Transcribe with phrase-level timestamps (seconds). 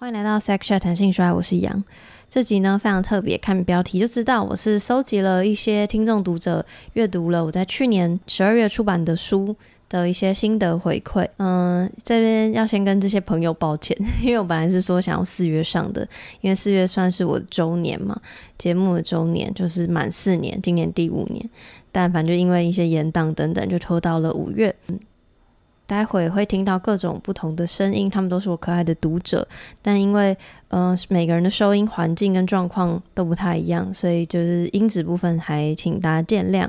[0.00, 1.82] 欢迎来到 Sex Chat 弹性说，我是杨。
[2.30, 9.56] 这集呢非常特别，看标题就知道我是收集了一些听众读者阅读了我在去年十二月出版的书
[9.88, 11.26] 的一些心得回馈。
[11.38, 16.08] 嗯，这边要先跟这些朋友抱歉， 因为我本来是说想要四月上的，
[16.42, 18.16] 因为四月算是我的周年嘛，
[18.56, 21.44] 节目的周年就是满四年，今年第五年，
[21.90, 24.72] 但反正就因为一些延档等等，就拖到了五月。
[25.88, 29.48] 待会会听到各种不同的声音，他们都是我可爱的读者，
[29.80, 30.36] 但因为
[30.68, 36.68] 呃每个人的收音环境跟状况都不太一样，所以就是音质部分还请大家见谅。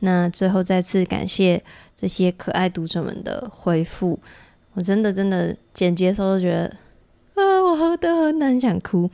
[0.00, 1.62] 那最后再次感谢
[1.96, 4.18] 这些可爱读者们的回复，
[4.74, 6.64] 我真的真的剪接的时候都觉得
[7.34, 9.08] 啊，我何德何能想哭，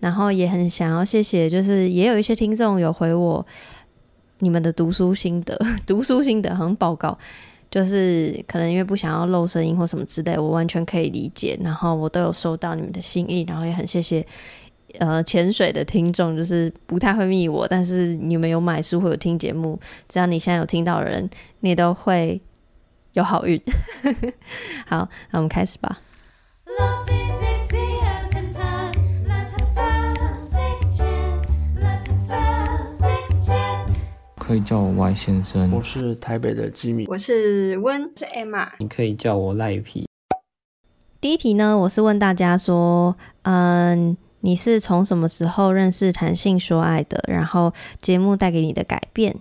[0.00, 3.46] 然后也很想要谢谢，就是也有一些听众有回我
[4.40, 7.18] 你们的读书心得， 读书心得好像报告。
[7.72, 11.58] 就是可能因为不想要漏声音或什么之类，我完全可以理解。
[11.62, 14.24] 然后我都有收到你们的心意，然后也很谢谢
[14.98, 21.26] 呃潜水的听众，就是不太会密我，但是你们有买书或者听节目，只要你现在有听到的人，
[21.60, 22.38] 你都会
[23.14, 23.58] 有好运。
[24.86, 25.98] 好，那我们开始吧。
[34.52, 40.06] 可以叫我 Y 先生，我是台北的吉米，我是温，是 Emma，你可以叫我赖皮。
[41.22, 47.24] 第一题呢，我是问大家说，嗯，你是从什么时候认识谈性说爱的？
[47.28, 47.72] 然后
[48.02, 49.34] 节目带给你的改变？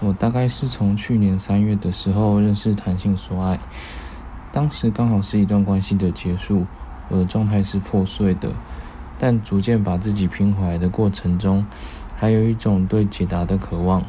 [0.00, 3.58] 我大概是从去年三月的时候认识谈性说爱，
[4.52, 6.66] 当时刚好是一段关系的结束，
[7.08, 8.52] 我的状态是破碎的，
[9.18, 11.64] 但逐渐把自己拼回来的过程中。
[12.22, 14.04] 还有一种对解答的渴望，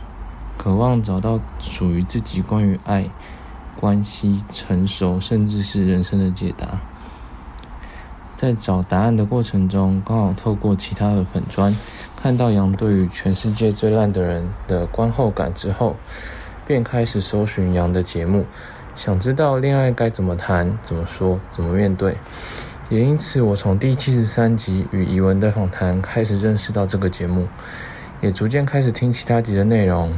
[0.55, 3.09] 渴望找到属于自己关于爱、
[3.75, 6.79] 关系、成熟，甚至是人生的解答。
[8.37, 11.75] 在找答案的过程中，刚好透过其他的粉砖，
[12.15, 15.95] 看到杨对于全世界最烂的人的观后感之后，
[16.67, 18.45] 便开始搜寻杨的节目，
[18.95, 22.15] 想知道恋爱该怎么谈、怎么说、怎么面对。
[22.91, 27.47] 也因此，我从第七十三集与怡文的访谈开始认识到这个节目。
[28.23, 30.17] 也逐渐开始听其他集的内容，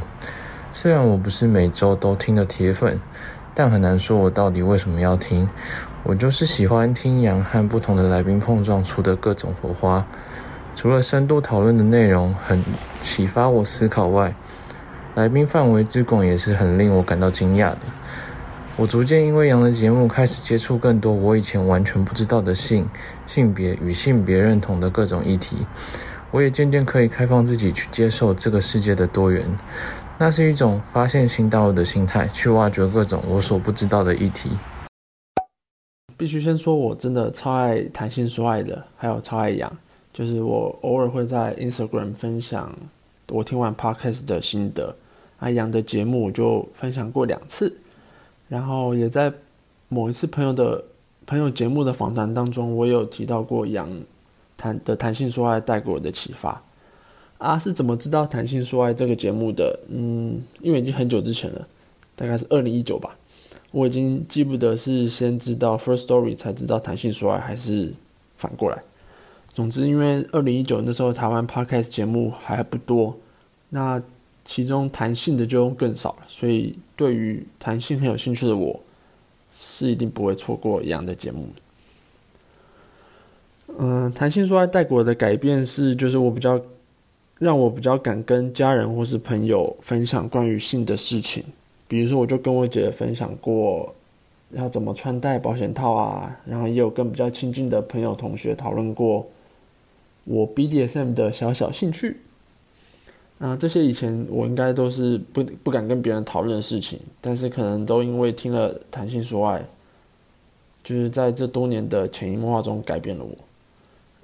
[0.72, 3.00] 虽然我不是每周都听的铁粉，
[3.52, 5.48] 但很难说我到底为什么要听。
[6.04, 10.06] 我就是喜欢听杨和不同的来宾碰撞出的各种火花。
[10.76, 12.62] 除了深度讨论的内容很
[13.00, 14.32] 启发我思考外，
[15.16, 17.78] 来宾范围之广也是很令我感到惊讶的。
[18.76, 22.88] 我逐渐因为杨的节目开始接触更多我以前完全不知道的性、
[23.26, 25.66] 性别与性别认同的各种议题。
[26.36, 29.42] 我也渐渐可以开放自己去接受这个世界的多元，
[30.18, 34.50] 那是一种发现新道路的心态，去挖掘各种我所不知道的议题。
[36.18, 39.78] 必须先说，我真的超爱谈性说爱的，还有超爱杨，
[40.12, 42.70] 就是我偶尔会在 Instagram 分享
[43.30, 44.94] 我听完 Podcast 的心得。
[45.38, 47.74] 啊，杨的节目我就分享过两次，
[48.46, 49.32] 然后也在
[49.88, 50.84] 某一次朋友的
[51.24, 53.90] 朋友节目的访谈当中，我有提到过杨。
[54.56, 56.62] 谈的谈性说爱带给我的启发
[57.38, 59.78] 啊，是怎么知道谈性说爱这个节目的？
[59.88, 61.68] 嗯，因为已经很久之前了，
[62.14, 63.16] 大概是二零一九吧，
[63.70, 67.92] 我已经记不得是先知道 First Story 才知道谈性说爱，还是
[68.36, 68.82] 反过来。
[69.52, 73.16] 总之，因为二零一九那时候台湾 Podcast 节目还不多，
[73.70, 74.02] 那
[74.44, 78.78] 其中谈性的就更少了，所以对于谈性很有兴趣的我，
[79.54, 81.48] 是一定不会错过一样的节目。
[83.78, 86.60] 嗯，谈性说爱带给我的改变是，就是我比较
[87.38, 91.44] 让我比较敢跟家人或是朋友分享关于性的事情。
[91.86, 93.94] 比如说，我就跟我姐分享过
[94.50, 99.26] 要怎么穿戴保险套啊，然后也有跟比较亲近的朋友同学讨论过
[100.24, 102.16] 我 BDSM 的小小兴趣。
[103.38, 109.62] 啊，这些以前我应该都是不不敢跟别人讨论的事情，但是可能都因为听了谈性说爱，
[110.82, 113.30] 就是在这多年的潜移默化中改变了我。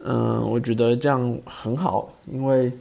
[0.04, 2.72] 嗯，我觉得这样很好，因为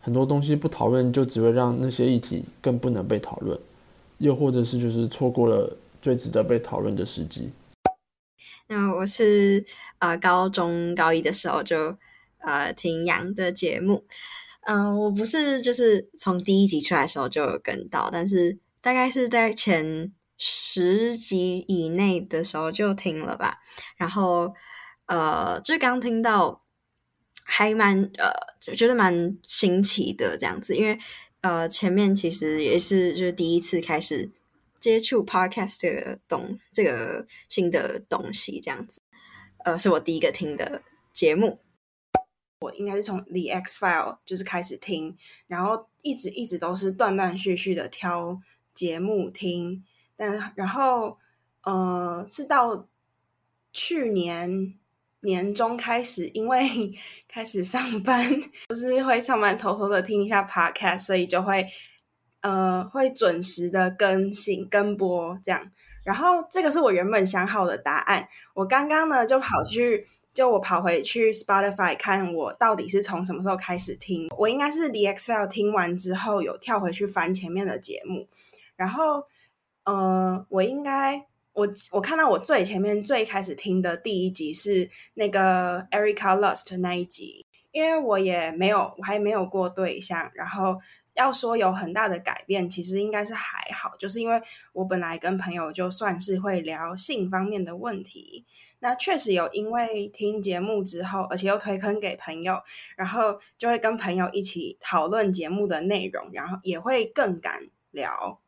[0.00, 3.58] 很多东西不讨论，就只会让那些议题更不能被讨论，
[4.18, 7.50] 又或者是就是错过了最值得被讨论的时机。
[8.68, 9.64] 那我是
[9.98, 11.96] 呃高中高一的时候就
[12.38, 14.04] 呃听杨的节目，
[14.60, 23.58] 嗯、我不是就是从第一集出来的时候就有跟到，但是大概是在前十集以内的时候就听了吧，
[23.96, 24.54] 然后
[25.06, 26.62] 呃就刚听到。
[27.50, 28.30] 还蛮呃，
[28.60, 30.98] 就觉得蛮新奇的这样子，因为
[31.40, 34.30] 呃，前面其实也是就是第一次开始
[34.78, 39.00] 接触 podcast 这个东这个新的东西这样子。
[39.64, 40.82] 呃，是我第一个听的
[41.14, 41.58] 节目。
[42.60, 45.16] 我应该是从 The X File 就是开始听，
[45.46, 48.38] 然后一直一直都是断断续续的挑
[48.74, 49.84] 节目听，
[50.16, 51.18] 但然后
[51.62, 52.88] 呃是到
[53.72, 54.74] 去年
[55.20, 56.92] 年中开始，因为
[57.28, 58.24] 开始上班，
[58.68, 61.66] 就是会上班偷偷的听一下 Podcast，所以就会
[62.42, 65.70] 呃会准时的更新更播这样。
[66.04, 70.06] 然后这个是我原本想好的答案，我刚刚呢就跑去。
[70.34, 78.28] 就我跑回去 Spotify 看我到底是从什么时候开始听，我应该是 The X File 听完之后有跳回去翻前面的节目，
[78.76, 79.24] 然后
[79.82, 81.26] 呃，我应该
[81.58, 90.78] 我我看到我最前面最开始听的第一集是那个 Erica Lust 那一集，因为我也没有我还没有过对象，然后
[91.14, 94.40] 要说有很大的改变，其实应该是还好，就是因为
[94.72, 98.46] 我本来跟朋友就算是会聊性方面的问题。
[98.78, 102.62] 那确实有，因为听节目之后，而且又推坑给朋友，
[102.96, 108.40] 然后就会跟朋友一起讨论节目的内容，然后也会更敢聊。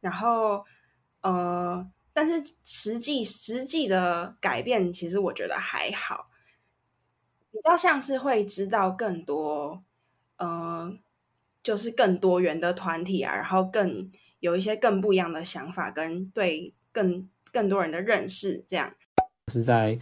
[0.00, 0.64] 然后，
[1.20, 1.86] 呃，
[2.16, 6.28] 但是实际实际的改变，其实我觉得还好，
[7.52, 9.82] 比较像是会知道更多，
[10.38, 10.98] 嗯、
[11.62, 14.10] 就是更多元的团体啊，然后更
[14.40, 18.94] 有一些更不一样的想法，跟对更更多人的认识，这样。
[19.52, 19.98] 是在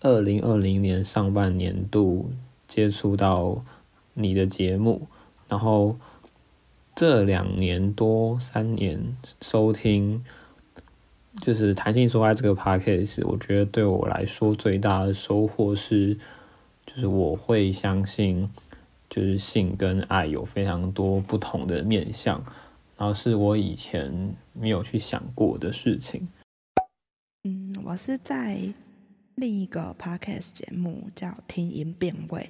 [0.00, 2.32] 二零二零年上半年度
[2.68, 3.64] 接触到
[4.12, 5.08] 你的节目，
[5.48, 5.96] 然后
[6.94, 10.22] 这两年多三年收听，
[11.40, 16.14] 就是谈性说爱这个 podcast，我觉得对我来说最大的收获是，
[16.86, 18.48] 就是我会相信，
[19.08, 22.42] 就是性跟爱有非常多不同的面向，
[22.96, 26.26] 然后是我以前没有去想过的事情。
[27.44, 28.58] 嗯，我是在
[29.36, 32.40] 另一个 podcast 节目叫《听音辨位》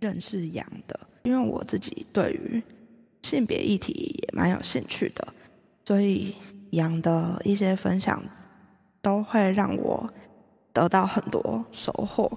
[0.00, 2.62] 认识杨的，因为我自己对于
[3.22, 5.32] 性别议题也蛮有兴趣的，
[5.86, 6.34] 所以
[6.72, 8.22] 杨的一些分享
[9.00, 10.10] 都会让我
[10.72, 12.30] 得到很多收获。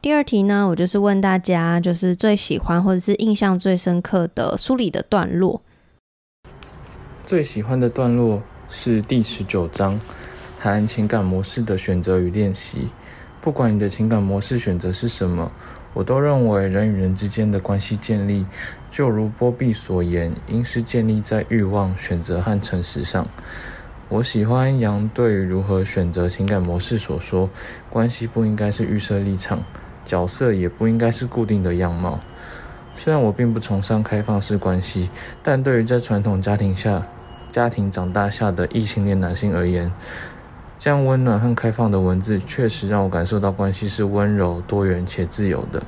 [0.00, 5.62] 第二题呢，我就是问大家，就是最喜欢或者是印象最深刻的书里的段落。
[7.24, 10.00] 最喜欢的段落是第十九章。
[10.60, 12.88] 谈情感模式的选择与练习，
[13.42, 15.52] 不管你的情感模式选择是什么，
[15.92, 18.46] 我都认为人与人之间的关系建立，
[18.94, 23.26] 就如波比所言，应是建立在欲望、选择和诚实上。
[24.08, 27.50] 我喜欢杨对于如何选择情感模式所说：
[27.90, 29.60] 关系不应该是预设立场，
[30.04, 32.20] 角色也不应该是固定的样貌。
[32.94, 35.10] 虽然我并不崇尚开放式关系，
[35.42, 37.04] 但对于在传统家庭下、
[37.50, 39.92] 家庭长大下的异性恋男性而言，
[40.78, 45.82] 这样温暖和开放的文字，确实让我感受到关系是温柔、多元且自由的。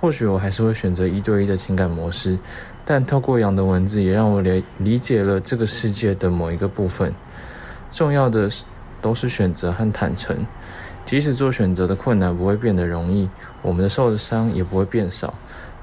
[0.00, 2.38] 或许我还是会选择一对一的情感模式，
[2.84, 7.12] 但透过羊的文字，也让我理理解了这个世界的某一个部分。
[7.90, 8.48] 重要的
[9.02, 10.36] 都是选择和坦诚，
[11.04, 13.28] 即使做选择的困难不会变得容易，
[13.62, 15.34] 我们的受的伤也不会变少。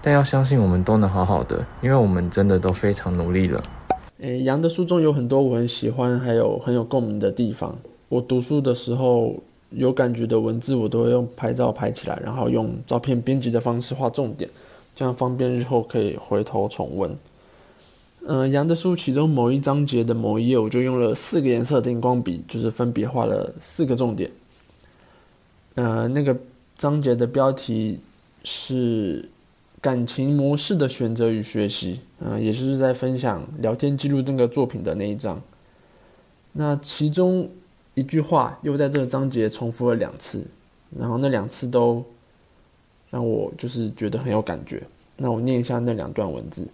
[0.01, 3.63] 但要相信，我们都能好好的，因为我们真的都非常努力了。
[4.19, 7.75] 诶，羊的书中有很多我很喜欢，还有很有共鸣的地方。
[8.07, 9.35] 我读书的时候
[9.75, 14.49] 有感觉的文字，我都会用拍照拍起来，然后用照片编辑的方式画重点，
[14.95, 17.15] 这样方便日后可以回头重温。
[18.27, 24.31] 嗯、杨的书其中某一章节的某一页，我就用了四个颜色的荧光笔，就是分别画了四个重点。
[25.75, 26.35] 呃，那个
[26.77, 27.99] 章节的标题
[28.43, 29.29] 是
[29.81, 35.41] “感情模式的选择与学习”，嗯、也就是在分享聊天记录那个作品的那一章。
[36.53, 37.49] 那其中。
[37.95, 40.45] 一句话又在这个章节重复了两次，
[40.95, 42.03] 然后那两次都
[43.09, 44.83] 让我就是觉得很有感觉。
[45.17, 46.67] 那我念一下那两段文字。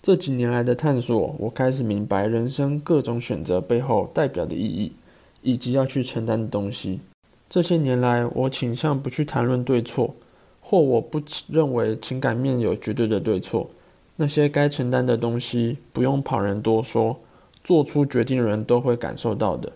[0.00, 4.92] 这几年来的探索，我开始明白人生各种选择背后代表的意义，
[5.42, 6.98] 以及要去承担的东西。
[7.48, 10.14] 这些年来，我倾向不去谈论对错，
[10.62, 13.68] 或我不认为情感面有绝对的对错。
[14.16, 17.16] 那些该承担的东西，不用旁人多说。
[17.64, 19.72] 做出决定的人都会感受到的。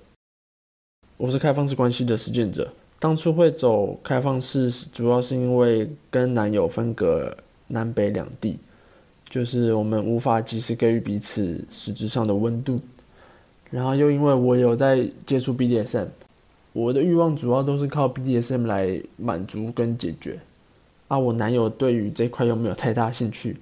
[1.17, 7.35] 我是开放式关系的实践者，当初会走开放式，主要是因为跟男友分隔
[7.69, 8.59] 南北两地，
[9.31, 12.77] 就是我们无法及时给予彼此实质上的温度。
[13.71, 16.07] 然后又因为我有在接触 BDSM，
[16.73, 20.39] 我的欲望主要都是靠 BDSM 来满足跟解决。
[21.09, 23.57] 啊，我男友对于这块又没有太大兴趣。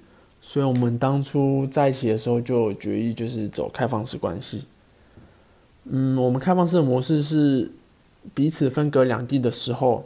[0.47, 4.63] 所以我们当初在一起的时候就决议，就是走开放式关系。
[5.85, 7.71] 嗯，我们开放式的模式是，
[8.35, 10.05] 彼此分隔两地的时候，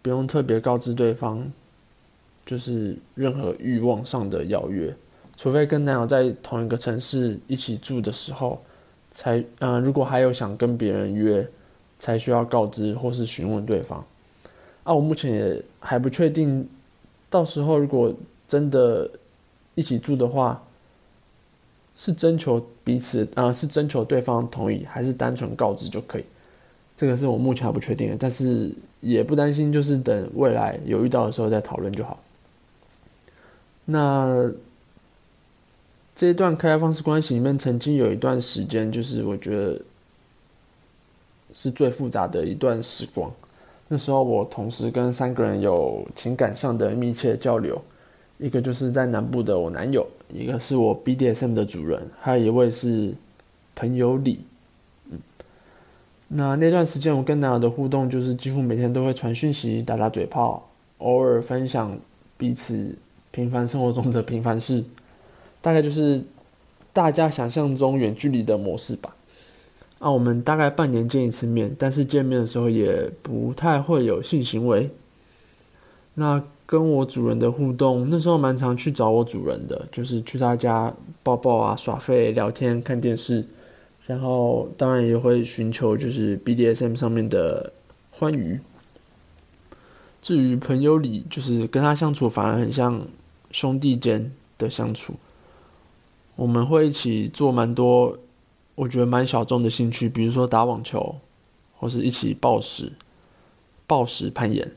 [0.00, 1.52] 不用特别告知对方，
[2.46, 4.92] 就是任何欲望上的邀约，
[5.36, 8.58] 除非跟男友在同一个城市一起住的时候，
[9.12, 11.46] 才嗯、如果还有想跟别人约，
[11.98, 14.02] 才需要告知或是询问对方。
[14.82, 16.66] 啊，我目前也还不确定，
[17.28, 18.12] 到时候如果
[18.48, 19.08] 真的
[19.78, 20.60] 一起住的话，
[21.94, 26.24] 是征求彼此啊、是征求对方同意，还是单纯告知就可以？
[26.96, 32.18] 这个是我目前还不确定的，但是也不担心，就是等未来有遇到的时候再讨论就好。
[33.84, 34.52] 那
[36.16, 39.80] 这一段开放式关系里面，曾经有一段时间，就是我觉得
[41.54, 43.32] 是最复杂的一段时光。
[43.86, 47.80] 那时候我同时跟三个人有情感上的密切交流，
[48.38, 53.12] 一个就是在南部的我男友，一个是我 BDSM 的主人，还有一位是
[53.74, 54.40] 朋友李。
[55.10, 55.18] 嗯，
[56.28, 60.68] 那那段时间我跟男友的互动就是几乎每天都会传讯息、打打嘴炮，
[60.98, 61.98] 偶尔分享
[62.36, 62.94] 彼此
[63.30, 64.84] 平凡生活中的平凡事，
[65.60, 66.22] 大概就是
[66.92, 69.14] 大家想象中远距离的模式吧。
[69.98, 74.90] 啊，我们大概半年见一次面，但是见面的时候也不太会有性行为。
[76.14, 76.40] 那
[76.70, 83.42] 跟我主人的互动，那时候蛮常去找我主人的，就是去他家抱抱啊、耍废、聊天、看电视，
[84.04, 87.72] 然后当然也会寻求就是 BDSM 上面的
[88.10, 88.60] 欢愉。
[90.20, 93.00] 至于朋友里，就是跟他相处反而很像
[93.50, 95.14] 兄弟间的相处，
[96.36, 98.18] 我们会一起做蛮多。
[98.74, 101.16] 我觉得蛮小众的兴趣，比如说打网球，
[101.78, 102.92] 或是一起暴食、
[103.86, 104.70] 暴食攀岩，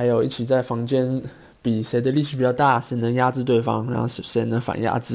[0.00, 1.22] 还有一起在房间
[1.60, 5.14] 比谁的力气比较大，谁能压制对方，然后谁能反压制。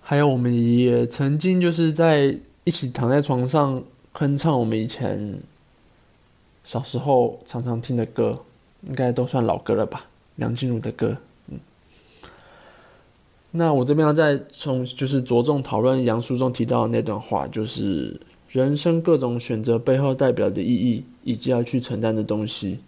[0.00, 5.40] 还有，我们也曾经就是在一起躺在床上哼唱我们以前
[6.62, 8.38] 小时候常常听的歌，
[8.86, 10.04] 应该都算老歌了吧？
[10.36, 11.16] 梁静茹的歌。
[13.50, 22.78] 那我这边要再从就是着重讨论杨书中提到的那段话，就是人生各种选择背后代表的意义，以及要去承担的东西。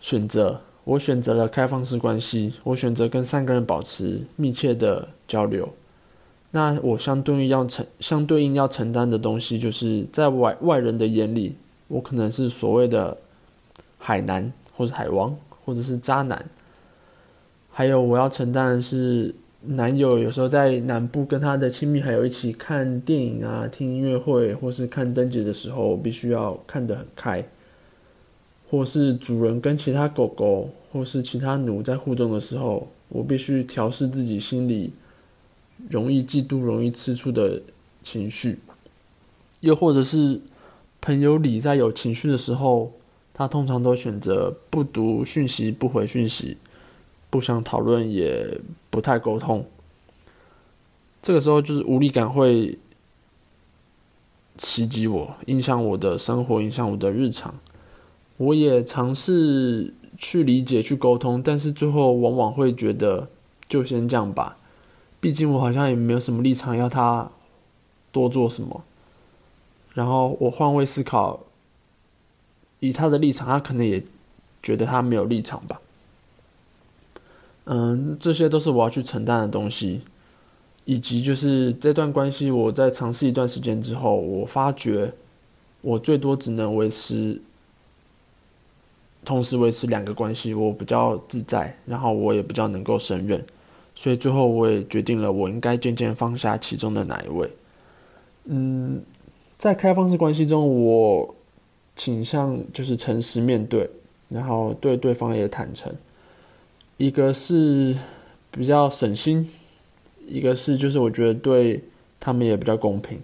[0.00, 5.68] 选择，我选择了开放式关系，我选择跟三个人保持密切的交流。
[6.52, 11.56] 那我相对应要承相对应要承担的东西，就是在外外人的眼里，
[11.88, 13.16] 我可能是所谓的
[13.98, 16.42] 海男，或者海王，或者是渣男。
[17.70, 27.42] 还有我要承担的是，男友有时候在南部跟他的亲密好友一起看电影啊、听音乐会，或是看灯节的时候，我必须要看得很开；
[28.70, 34.92] 或是主人跟其他狗狗或是其他奴在互动的时候，我必须调试自己心里
[35.88, 37.62] 容易嫉妒、容易吃醋的
[38.02, 38.56] 情绪；
[39.60, 40.40] 又或者是
[41.00, 42.92] 朋友里在有情绪的时候，
[43.32, 46.56] 他通常都选择不读讯息、不回讯息。
[47.28, 48.58] 不想讨论，也
[48.88, 49.66] 不太沟通。
[51.20, 52.78] 这个时候，就是无力感会
[54.56, 57.54] 袭击我，影响我的生活，影响我的日常。
[58.38, 63.28] 我也尝试去理解、去沟通，但是最后往往会觉得，
[63.68, 64.56] 就先这样吧。
[65.20, 67.30] 毕竟我好像也没有什么立场要他
[68.12, 68.84] 多做什么。
[69.94, 71.40] 然后我换位思考，
[72.80, 74.04] 以他的立场，他可能也
[74.62, 75.80] 觉得他没有立场吧。
[77.64, 80.02] 嗯，这些都是我要去承担的东西，
[80.84, 85.14] 以及就是这段关系，我在尝试一段时间之后，我发觉
[85.80, 87.40] 我最多只能维持，
[89.26, 93.44] 同时维持两个关系，我比较自在，然后我也比较能够胜任，
[93.92, 97.50] 所以最后我也决定了，我应该渐渐放下其中的哪一位。
[98.44, 99.02] 嗯，
[99.58, 101.34] 在开放式关系中，我
[101.96, 103.90] 倾向就是诚实面对，
[104.28, 105.92] 然后对对方也坦诚。
[106.98, 107.96] 一个是
[108.52, 109.50] 比较省心，
[110.28, 111.82] 一个是就是我觉得对
[112.20, 113.20] 他们也比较公平，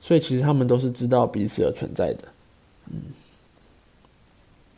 [0.00, 2.24] 所以其实他们都是知道彼此的存在的，
[2.90, 3.00] 嗯，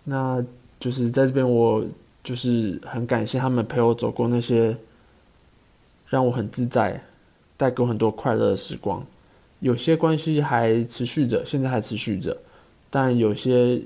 [0.09, 0.45] 那
[0.81, 1.85] 就是在这边我
[2.25, 4.77] 就是很感谢他们陪我走过那些
[6.07, 7.01] 让我很自在、
[7.57, 9.07] 带给我很多快乐的时光，
[9.61, 12.37] 有些关系还持续着，现在还持续着，
[12.89, 13.83] 但有些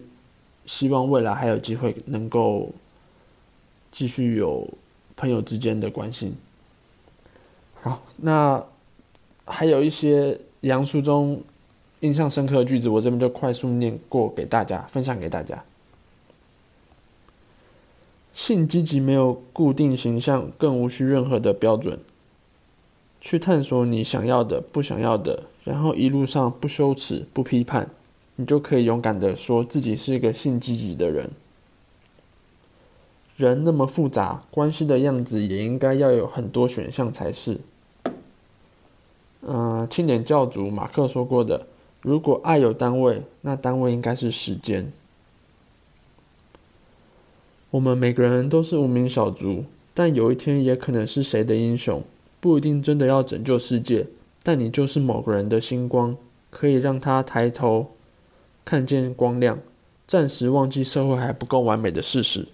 [0.67, 2.71] 希望未来还有机会能够。
[3.95, 4.67] 继续有
[5.17, 6.33] 朋友之间的关系。
[7.83, 8.65] 好，那
[9.45, 11.43] 还有一些杨书中
[12.01, 15.63] 印象深刻的句子，我这边就快速念过给大家，分享给大家。
[18.35, 21.99] 性积极没有固定形象，更无需任何的标准，
[23.21, 27.91] 去探索你想要的、不想要的，然后一路上不羞耻、不批判，
[28.37, 31.31] 你就可以勇敢的说自己是一个性积极的人。
[33.37, 37.61] 人那么复杂，关系的样子也应该要有很多选项才是。
[39.41, 41.67] 嗯、青年教主马克说过的，
[42.01, 44.93] 如果爱有单位，那单位应该是时间。
[47.73, 49.65] 我们每个人都是无名小卒，
[49.95, 52.03] 但有一天也可能是谁的英雄，
[52.39, 54.07] 不一定真的要拯救世界，
[54.43, 56.15] 但你就是某个人的星光，
[56.51, 57.87] 可以让他抬头
[58.63, 59.59] 看见光亮，
[60.07, 62.47] 暂时忘记社会还不够完美的事实。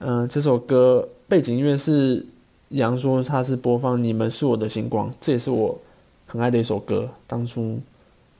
[0.00, 2.26] 嗯、这首歌背景音乐是
[2.70, 5.78] 杨说他是播放《你们是我的星光》，这也是我
[6.26, 7.08] 很爱的一首歌。
[7.28, 7.78] 当初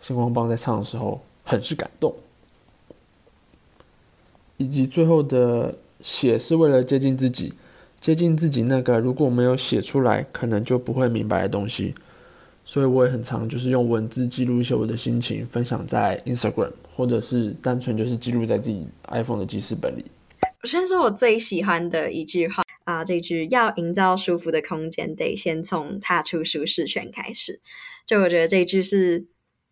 [0.00, 2.12] 星光帮在唱的时候，很是感动。
[4.56, 7.52] 以及最后的写是为了接近自己，
[8.00, 11.94] 接近自己那个如果没有写出来，可能就不会明白的东西。
[12.64, 20.04] 所以我也很常就是用文字记录一些我的心情，分享在 Instagram，或者是单纯就是记录在自己 iPhone 的记事本里。
[20.62, 27.60] 我先说我最喜欢的一句话啊，这句要营造舒服的空间，得先从踏出舒适圈开始。
[28.04, 29.26] 就我觉得这句是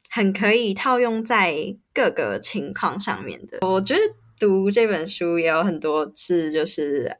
[0.08, 3.58] 很可以套用在各个情况上面的。
[3.66, 4.00] 我觉得
[4.38, 7.16] 读这本书也有很多次，就是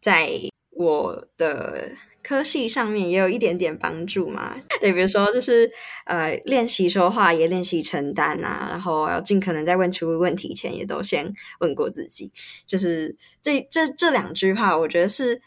[0.00, 0.30] 在
[0.70, 1.92] 我的。
[2.26, 5.70] 科系上面也有一点点帮助嘛，对， 比如说就是
[6.06, 11.30] 呃练习说话，也练习承担啊，然后要尽可能在问出问题前，也都先
[11.60, 12.32] 问过自己。
[12.66, 15.42] 就是这这这两句话，我觉得是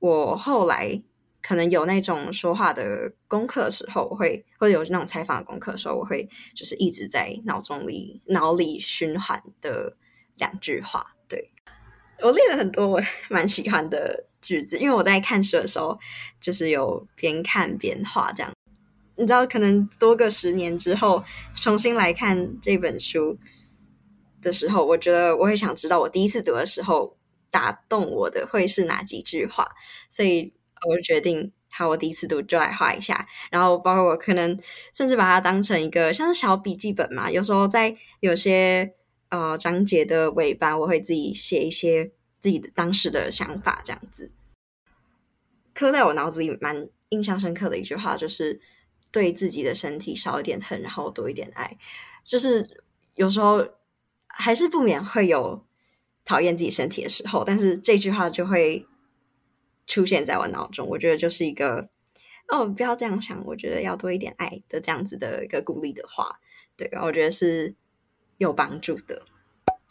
[0.00, 1.02] 我后来
[1.40, 9.96] 可能有那种说话的功课时候，我会或者有那种采访的功课的时候，我会就是一直在脑中里脑里循环的
[10.38, 11.14] 两句话。
[11.28, 11.50] 对，
[12.22, 14.24] 我列了很多我蛮喜欢的。
[14.40, 15.98] 句子，因为我在看书的时候，
[16.40, 18.52] 就是有边看边画这样。
[19.16, 21.22] 你知道，可能多个十年之后
[21.56, 23.36] 重新来看这本书
[24.40, 27.16] 的时候，我觉得我会想知道我第一次读的时候
[27.50, 29.68] 打动我的会是哪几句话，
[30.08, 30.54] 所以
[30.88, 33.26] 我就决定，好，我第一次读就来画一下。
[33.50, 34.56] 然后，包括我可能
[34.94, 38.94] 甚至把它当成一个像是小笔记本嘛，有时候在有些
[39.28, 42.12] 呃章节的尾巴，我会自己写一些。
[42.40, 44.30] 自己的当时的想法，这样子
[45.74, 48.60] 刻在我脑子里蛮印象深刻的一句话，就是
[49.10, 51.76] 对自己的身体少一点恨，然后多一点爱。
[52.24, 52.84] 就是
[53.16, 53.66] 有时候
[54.28, 55.66] 还是不免会有
[56.24, 58.86] 讨厌自己身体的时候，但是这句话就会
[59.88, 60.86] 出现在我脑中。
[60.90, 61.90] 我觉得就是一个
[62.46, 66.38] 哦，不要这样想，我觉得要多一点爱的这样子的一个鼓励的话。
[66.76, 67.74] 对，我觉得是
[68.38, 69.22] 有帮助的。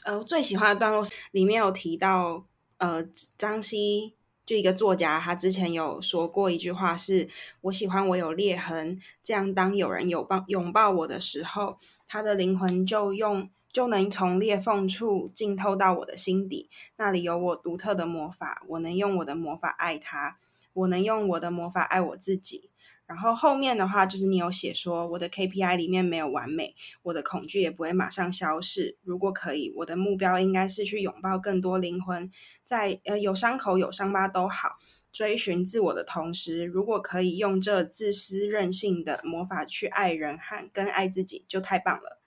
[0.03, 2.45] 呃，最喜欢的段落里面有提到，
[2.77, 3.03] 呃，
[3.38, 4.13] 张希
[4.45, 7.27] 就一个作家，他之前有说过一句话是，
[7.62, 20.38] 我喜欢我有裂痕，这样当有人拥抱拥抱我的时候，他的灵魂就用就能从裂缝处浸透到我的心底，那里有我独特的魔法，我能用我的魔法爱他，
[20.71, 22.69] 我能用我的魔法爱我自己。
[23.08, 28.98] 然后后面的话就是你有写说，我的 KPI 里面没有完美，我的恐惧也不会马上消逝。
[29.02, 32.30] 如果可以，我的目标应该是去拥抱更多灵魂，
[32.65, 34.74] 在呃有伤口有伤疤都好，
[35.13, 42.20] 追寻自我的同时，如果可以用这自私任性的魔法去爱人和跟爱自己，就太棒了。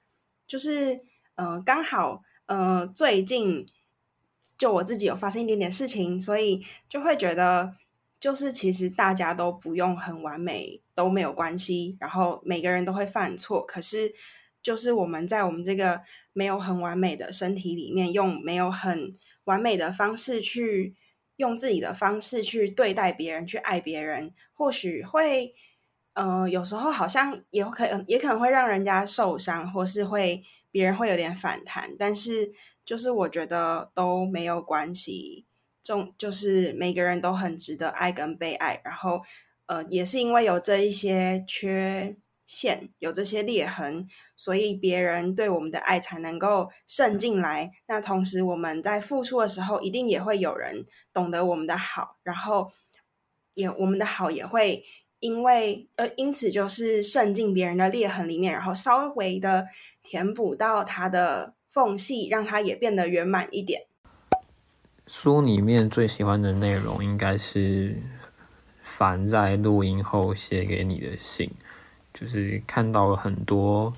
[0.47, 1.01] 就是
[1.35, 3.67] 呃刚好呃最近
[4.57, 7.75] 就我自己有发生一点点事情，所以就会觉得。
[8.21, 11.97] 就是其实大家都不用很完美，都没有关系。
[11.99, 14.13] 然后每个人都会犯错，可是
[14.63, 16.03] 就是我们在我们这个
[16.35, 20.95] 没有很完美的身体里面，用没有很完美的方式去
[21.37, 25.55] 用自己的方式去对待别人，去爱别人，或许会
[26.13, 31.97] 呃有时候好像也可也可能会让人家受伤，或是会别人会有点反弹。
[31.99, 32.53] 但是
[32.85, 35.47] 就是我觉得都没有关系。
[35.91, 39.21] 重就是每个人都很值得爱跟被爱，然后
[39.67, 42.15] 呃，也是因为有这一些缺
[42.47, 47.73] 陷，有这些裂痕，所以别人对我们的爱才能够渗进来。
[47.89, 52.71] 那同时我们在付出的时候，一定也会有人懂得我们的好，然后
[53.55, 54.85] 也我们的好也会
[55.19, 59.67] 因为呃，因此就是渗进别人的裂痕里面，然后稍微的
[60.05, 63.90] 填补到它的缝隙，让它也变得圆满一点。
[65.13, 68.01] 书里面最喜欢的内容应该是
[68.81, 71.53] 凡在录音后写给你的信，
[72.15, 73.93] 就是看到了很多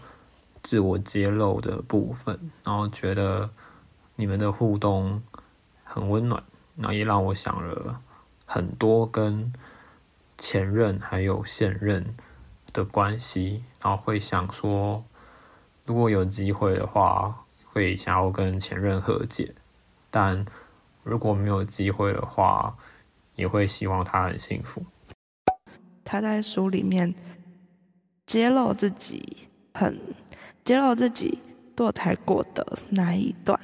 [0.62, 3.51] 自我揭露的部分，然后觉得
[4.16, 5.22] 你们的互动
[5.85, 6.42] 很温暖，
[6.77, 8.01] 然后也让我想了
[8.46, 9.53] 很多跟
[10.38, 12.16] 前任还有现任
[12.72, 15.05] 的关系，然后会想说，
[15.85, 19.55] 如果有机会的话，会想要跟前任和解，
[20.11, 20.46] 但
[21.03, 22.77] 如果没有机会的话，
[23.35, 24.83] 也会希望他很幸福。
[26.05, 27.15] 他在书里面
[28.27, 29.99] 揭露自己很
[30.65, 31.38] 揭露自己
[31.77, 33.59] 堕胎过的那一段，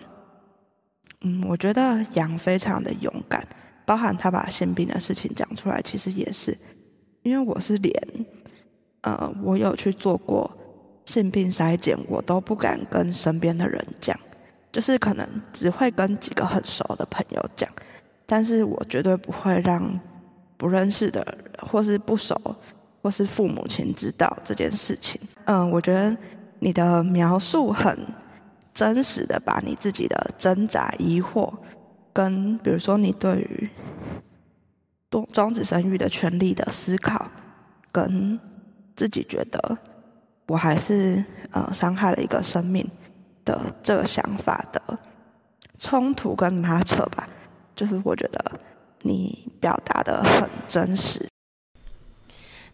[1.21, 3.47] 嗯，我觉得杨非常的勇敢，
[3.85, 6.57] 包含他把性病的事情讲出来，其实也是
[7.23, 7.95] 因为我是连。
[9.03, 10.51] 呃，我有去做过
[11.05, 14.19] 性病筛检，我都不敢跟身边的人讲，
[14.79, 17.69] 就是可能只会跟几个很熟的朋友讲，
[18.27, 19.99] 但是我绝对不会让
[20.57, 21.37] 不认识的人
[21.69, 22.41] 或是不熟
[23.03, 25.21] 或是父母亲知道这件事情。
[25.47, 26.17] 嗯、我觉得
[26.61, 28.07] 你的描述很
[28.73, 31.53] 真实的把你自己的挣扎、疑惑，
[32.13, 33.69] 跟比如说你对于
[35.11, 37.29] 多终止生育的权利的思考，
[37.91, 38.39] 跟
[38.95, 39.77] 自己觉得
[40.47, 42.89] 我还是呃伤害了一个生命
[43.49, 44.99] 的这个想法的
[45.79, 47.27] 冲突跟拉扯吧，
[47.75, 48.61] 就是我觉得
[49.01, 51.27] 你表达的很真实。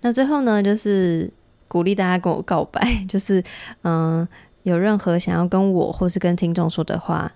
[0.01, 1.33] 那最后呢，就是
[1.69, 3.41] 鼓励大家跟我告白， 就是
[3.83, 4.29] 嗯、呃，
[4.65, 7.31] 有任何想要跟我或是跟听众说的话，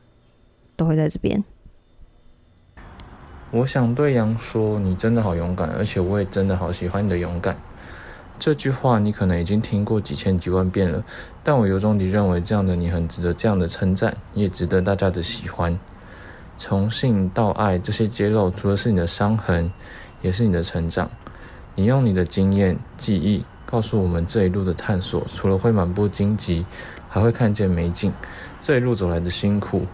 [0.74, 1.42] 都会在这边。
[3.50, 7.56] 我想对杨说，你真的好勇敢，而且我也真的好喜欢你的勇敢。
[8.38, 11.02] 这句话你可能已经听过几千几万遍了，
[11.42, 15.78] 但我由衷地认为这样的你很值得这样的称赞，你也值得大家的喜欢。
[16.56, 19.70] 从性到爱这些揭露，除了是你的伤痕，
[20.22, 21.10] 也是你的成长。
[21.74, 26.64] 你用你的经验、记忆告诉我们这一路的探索，除了会满布荆棘，
[27.08, 28.12] 还会看见美景。
[28.60, 29.86] 这一路走来的辛苦，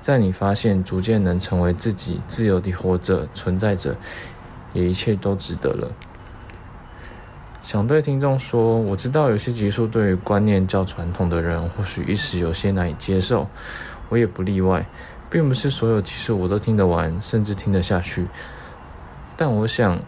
[0.00, 3.96] 在你发现逐渐能成为自己，自由地活着、存在着，
[4.72, 5.90] 也一切都值得了。
[7.62, 13.48] 想对听众说，我知道有些集数对于观念较传统的人，或许一时有些难以接受，
[14.08, 14.84] 我也不例外，
[15.30, 18.26] 并不是所有集数我都听得完，甚至听得下去。
[19.36, 20.00] 但我想，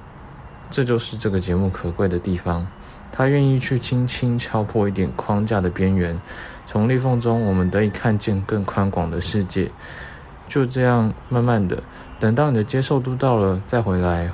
[0.68, 2.66] 这就是这个节目可贵的地方，
[3.12, 6.20] 它愿意去轻轻敲破一点框架的边缘，
[6.66, 9.70] 从裂缝中，我们得以看见更宽广的世界。
[10.48, 11.82] 就这样，慢慢的，
[12.18, 14.30] 等到你的接受度到了，再回来。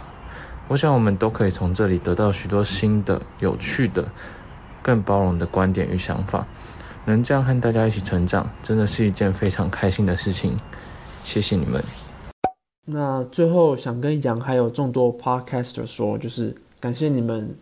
[0.70, 4.09] 我想，我们都可以从这里得到许多新的、有趣的、
[4.80, 6.46] 更包容的观点与想法。
[7.04, 10.56] 能这样和大家一起成长，真的是一件非常开心的事情。
[11.24, 11.83] 谢谢你们。
[12.87, 17.52] 那最后想跟杨还有众多 Podcaster 说，就是感谢你们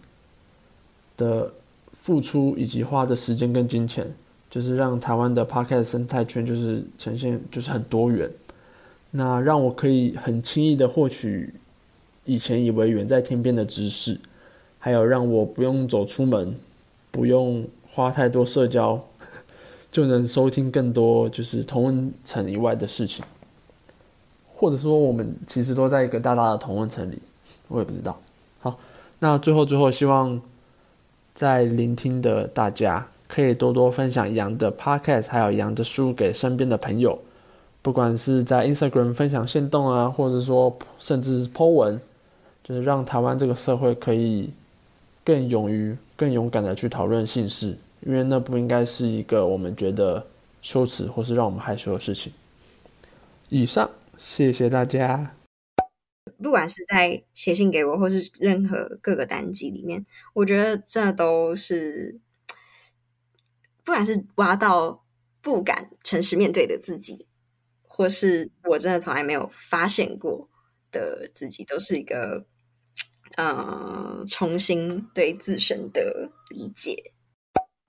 [1.16, 1.50] 的
[1.94, 4.06] 付出以及花的时间跟金钱，
[4.50, 8.30] 就是让台湾的 Podcast 生态圈就是呈现就是很多元。
[9.10, 11.54] 那让我可以很轻易的获取。
[12.28, 14.20] 以前以为远在天边的知识，
[14.78, 16.54] 还有让我不用走出门，
[17.10, 19.02] 不用花太多社交，
[19.90, 23.24] 就能收听更多就是同温层以外的事情，
[24.54, 27.18] 或者说我们其实都在一个大大的同温层里，
[27.68, 28.20] 我也不知道。
[28.60, 28.78] 好，
[29.20, 30.38] 那最后最后希望
[31.32, 37.18] 在聆听的大家可以多多分享杨的 podcast，还有杨的书给身边的朋友，
[37.80, 41.98] 不管是在 Instagram 分享限动啊，或者说甚至 po 文。
[42.68, 44.52] 就是让台湾这个社会可以
[45.24, 50.26] 更勇于、更勇敢的去讨论性事，因为那不应该是一个我们觉得
[50.60, 52.30] 羞耻或是让我们害羞的事情。
[53.48, 55.34] 以上，谢谢大家。
[56.42, 60.04] 不管是在写信给我，或是任何各个单集里面，
[60.34, 62.20] 我觉得这都是，
[63.82, 65.02] 不管是挖到
[65.40, 67.24] 不敢诚实面对的自己，
[67.82, 70.46] 或是我真的从来没有发现过
[70.92, 72.44] 的自己，都是一个。
[73.38, 77.12] 呃，重新对自身的理解，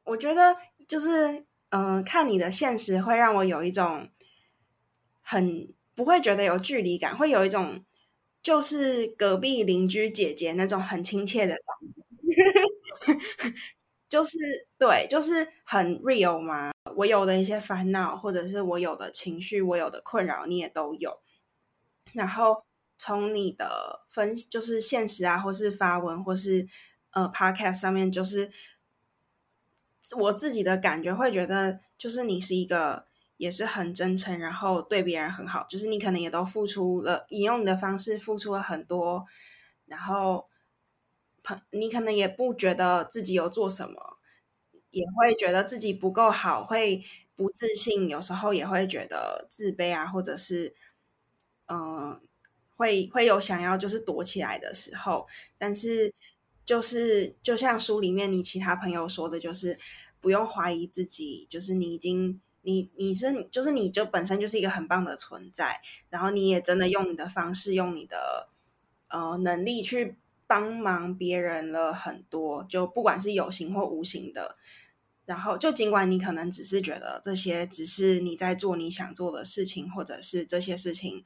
[0.04, 0.56] 我觉得
[0.88, 4.08] 就是，嗯、呃，看你的现实会让我有一种
[5.24, 7.84] 很不会觉得有距离感，会有一种
[8.44, 13.54] 就是隔壁邻居姐姐那种很亲切的感觉，
[14.08, 14.38] 就是
[14.78, 16.72] 对，就是很 real 嘛。
[16.96, 21.20] 我有的一些烦恼，或者是我有的情绪，我有的困扰，你也都有，
[22.14, 22.64] 然后。
[23.00, 26.68] 从你的分就是现实啊，或是发文，或是
[27.12, 28.52] 呃 podcast 上面，就是
[30.18, 33.06] 我自己的感觉会觉得，就是你是一个
[33.38, 39.26] 也是很真诚，然后对别人很好，就是你可能也都付出了，你用你的方式付出了很多，
[39.86, 40.50] 然后
[41.44, 44.18] 朋你可能也不觉得自己有做什么，
[44.92, 47.04] 也会觉得自己不够好，会
[47.36, 50.76] 不自信，有时候也会觉得自卑啊，或者是
[51.68, 52.20] 嗯。
[52.80, 56.14] 会会有想要就是躲起来的时候，但是
[56.66, 59.78] 就是就像书里面你其他朋友说的，就是
[60.22, 68.48] 不用怀疑自己，就是你已经你你是就是你就本身就是一个很棒的存在，然后你也真的用你的方式，用你的
[69.10, 70.16] 呃能力去
[70.48, 74.56] 帮忙别人了很多，就不管是有形或无形的。
[75.26, 81.24] 然后，就尽管你可能只是觉得这些只是你在做你想做的事情，或者是这些事情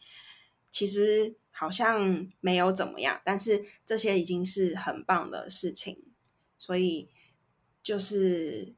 [0.74, 6.04] 其实好像没有怎么样，但是这些已经是很棒的事情。
[6.58, 7.10] 所以，
[7.84, 8.74] 就是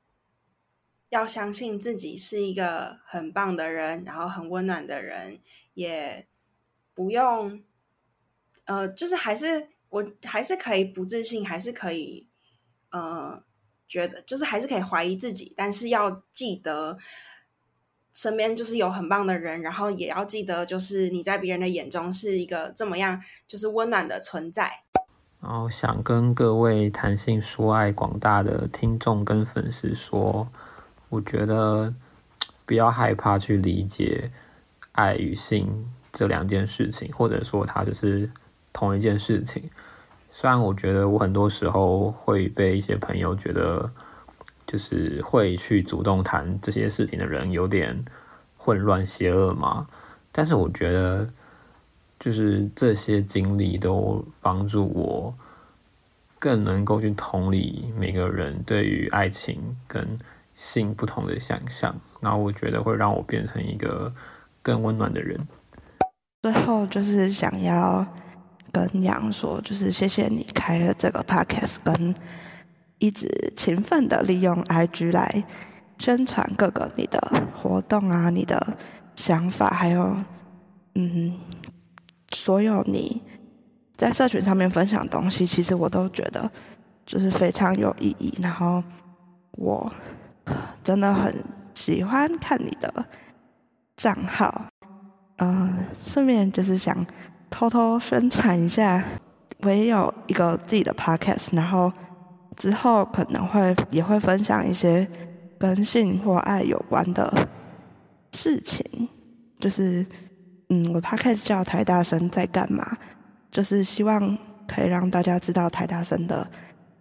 [1.10, 5.40] 要相信自己是一个很棒的人，然后很温暖的人，
[5.74, 6.28] 也
[6.94, 7.64] 不用，
[8.66, 12.28] 呃，就是还是我还是可以不自信，还是可以，
[12.92, 13.44] 呃。
[13.88, 16.98] 觉得就是还是可以怀疑自己，但是要记得
[18.16, 24.72] 身边就是有很棒的人，然后也要记得就是你在别人的眼中是一个这么样就是温暖的存在。
[25.42, 30.48] 然后想跟各位谈性说爱广大的听众跟粉丝说，
[31.10, 31.94] 我觉得
[32.66, 34.32] 不要害怕去理解
[34.94, 38.32] 爱与性这两件事情，或者说它就是
[38.72, 39.70] 同一件事情。
[40.32, 43.92] 虽然我觉得我很多时候会被一些朋友觉得，
[44.66, 48.04] 就是会去主动谈这些事情的人有点
[48.58, 49.88] 混乱邪恶嘛，
[50.32, 51.30] 但是我觉得，
[52.20, 55.34] 就是这些经历都帮助我
[56.40, 60.20] 更能够去同理每个人对于爱情跟
[60.56, 64.14] 性不同的想象，然后我觉得会让我变成一个
[64.62, 65.40] 更温暖的人。
[66.42, 68.06] 最后就是想要。
[68.72, 72.14] 跟杨说，就是谢谢你开了这个 podcast，跟
[73.00, 75.44] 一直勤奋的利用 IG 来
[76.00, 77.20] 宣传各个你的
[77.62, 78.76] 活动啊，你的
[79.16, 80.16] 想法，还有
[80.96, 81.38] 嗯，
[82.32, 83.22] 所有你
[83.96, 86.50] 在社群上面分享东西，其实我都觉得
[87.06, 88.34] 就是非常有意义。
[88.42, 88.84] 然后
[89.52, 89.92] 我
[90.84, 91.34] 真的很
[91.74, 93.06] 喜欢看你的
[93.96, 94.66] 账号，
[95.38, 95.74] 嗯，
[96.06, 97.06] 顺便就是想。
[97.48, 99.02] 偷偷宣传一下，
[99.62, 101.90] 我也有一个自己的 podcast，然后
[102.56, 105.08] 之后可能会也会分享一些
[105.58, 107.48] 跟性或爱有关的
[108.34, 108.86] 事情。
[109.60, 110.06] 就是，
[110.70, 112.86] 嗯，我 podcast 叫台大生在干嘛，
[113.52, 114.38] 就是希望
[114.68, 116.46] 可以让大家知道台大生的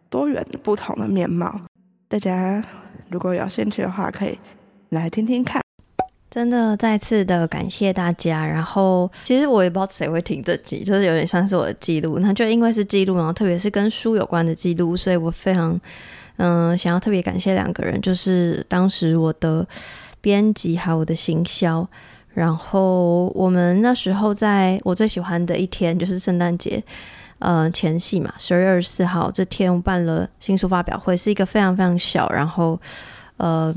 [0.09, 1.61] 多元不同的面貌。
[2.09, 2.62] 大家
[3.11, 4.38] 如果有兴趣的话，可以
[4.90, 5.63] 来听听看。
[6.35, 12.18] 真的再次的感谢大家，然后其实我也不知道谁会听这集，就是有点像是我的记录。
[12.18, 15.81] 那就因为是记录，然后特别是跟书有关的记录，所以我非常
[16.38, 19.64] 嗯、想要特别感谢两个人，就是当时我的
[20.20, 21.88] 编辑还有我的行销。
[22.33, 26.83] 然后我们那时候在我最喜欢的一天，就是圣诞节
[27.38, 32.77] 呃前夕嘛，十二月二十四号这天，我办了新书发表会，是一个非常非常小，然后
[33.37, 33.73] 呃。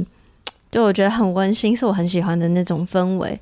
[0.78, 3.40] 就我觉得很温馨，是我很喜欢的那种氛围。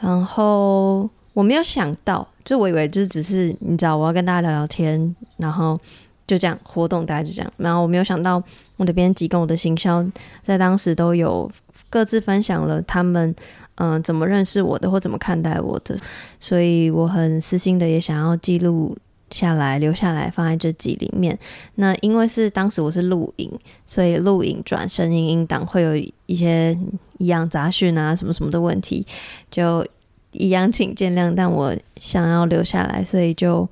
[0.00, 5.78] 然后我没有想到，就我以为就是只是你知道，我要跟大家聊聊天，然后
[6.26, 7.52] 就这样活动，大家就这样。
[7.58, 8.42] 然后我没有想到，
[8.78, 10.02] 我的编辑跟我的行销
[10.42, 11.46] 在当时都有
[11.90, 13.36] 各自分享了他们
[13.74, 15.94] 嗯、怎么认识我的，或怎么看待我的，
[16.40, 18.96] 所以我很私心的也想要记录。
[19.30, 21.36] 下来留下来放在这集里面。
[21.74, 23.50] 那因为是当时我是录影，
[23.84, 26.76] 所以录影转声音音档会有一些
[27.18, 29.04] 一样杂讯啊什么什么的问题，
[29.50, 29.84] 就
[30.30, 31.34] 一样请见谅。
[31.34, 33.68] 但我想要留下来，所以就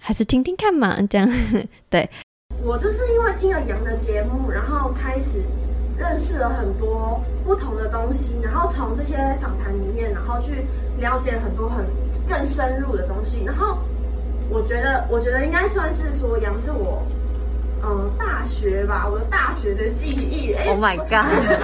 [0.00, 1.28] 还是听听看嘛，这样
[1.90, 2.08] 对。
[2.62, 5.42] 我就是因为听了杨的节目，然后开始
[5.96, 10.64] 认识了很多不同的东西，然后从这些访谈里面，然后去
[10.98, 11.84] 了解很多很
[12.26, 13.78] 更深入的东西，然后。
[14.50, 17.02] 我觉得，我觉得应该算是说，羊是我，
[17.82, 20.52] 嗯，大学吧，我的大学的记忆。
[20.54, 21.28] 哎，Oh my God！
[21.28, 21.56] 不是，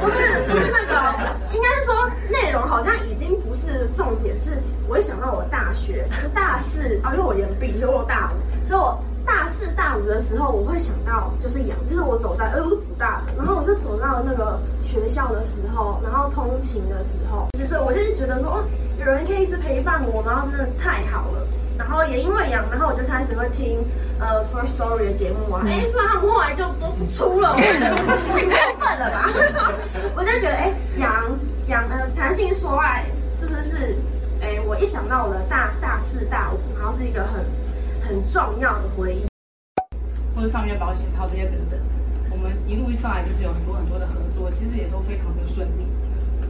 [0.00, 1.16] 不是，不是，那个，
[1.54, 4.50] 应该是说内容好像已经不是重点，是
[4.88, 18.64] 我一想到我大学，就大四啊，因为我延毕，就我大五，所以我大四大五的时候，我会想到就是羊，就是我走在，呃，我是辅大的，然后我就走到那个学校的时候，然后通勤的时候，就是我就是觉得说，哦，
[18.98, 21.46] 有人可以一直陪伴我，然后真的太好了。
[21.80, 23.78] 然后也因为杨，然后我就开始会听
[24.20, 25.64] 呃 First Story 的节目啊。
[25.66, 29.28] 哎，虽然他们后来就播不出了，我觉得 太过分了吧？
[30.14, 31.10] 我就觉得哎，杨
[31.68, 33.06] 杨呃谈性说爱，
[33.38, 33.96] 就是是
[34.42, 37.42] 哎，我一想到我的大大四大五，然后是一个很
[38.06, 39.26] 很重要的回忆，
[40.36, 41.80] 或者上面保险套这些等等，
[42.30, 45.86] 我们一路一上来就是有很多很多的合作，其实也都非常的顺利。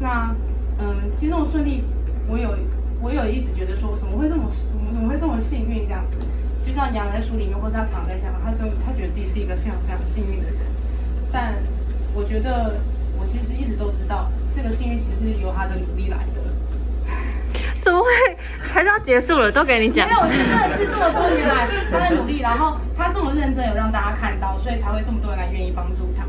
[0.01, 0.35] 那
[0.81, 1.85] 嗯，其实这种顺利，
[2.29, 2.51] 我有。
[3.03, 4.51] 我有一直觉得说，我怎么会这么，
[4.93, 6.17] 怎么会这么幸运这样子？
[6.65, 10.57] 就像杨在书里面，或是他常在讲，他就他觉得自己是一个非常非常幸运的人。
[11.33, 11.55] 但
[12.13, 12.77] 我觉得
[13.19, 16.45] 我其实一直都知道，这个幸运其实是由他的努力来的。
[17.81, 18.07] 怎么会？
[18.59, 20.07] 还是要结束了，都给你讲。
[20.07, 26.27] 没有，我觉得真的是这么多年来他的努力，然后他这么认真，有让大家看到，所以才会这么多人来愿意帮助他。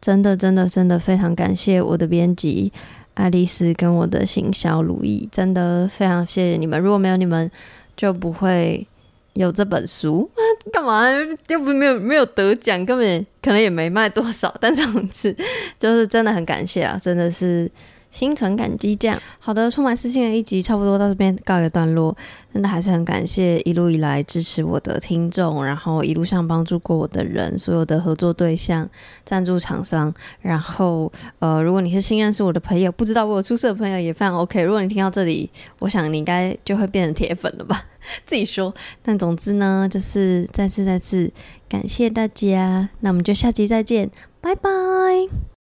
[0.00, 2.72] 真的，真的，真的非常感谢我的编辑
[3.18, 6.80] 爱丽丝跟我的行销如意，真的非常谢谢你们。
[6.80, 7.50] 如果没有你们，
[7.96, 8.86] 就不会
[9.32, 10.30] 有这本书。
[10.72, 11.04] 干嘛？
[11.48, 14.54] 又不没有没有得奖，根本可能也没卖多少。
[14.60, 15.36] 但总之，
[15.78, 17.68] 就是真的很感谢啊，真的是。
[18.10, 22.16] 心存感激，这样好的，充满私信的一集差不多到这边告一个段落。
[22.52, 28.88] 真的还是很感谢一路以来支持我的听众，然后一路上帮助过我的人，所有的合作对象、
[29.24, 34.60] 赞助厂商，然后呃，如果你是新认识我的朋友，不知道我有出色的朋友也非常 OK。
[34.62, 37.84] 如果你听到这里，我想你应该就会变成铁粉了吧？
[38.24, 38.74] 自己说。
[39.02, 41.30] 但总之呢，就是再次再次
[41.68, 45.57] 感谢大家，那我们就下集再见，拜拜。